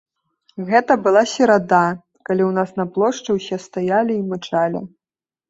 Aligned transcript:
Гэта 0.69 0.95
была 1.07 1.21
серада, 1.33 1.81
калі 2.31 2.43
ў 2.47 2.51
нас 2.57 2.73
на 2.81 2.85
плошчы 2.97 3.29
ўсе 3.37 3.61
стаялі 3.67 4.13
і 4.19 4.27
мычалі. 4.35 4.85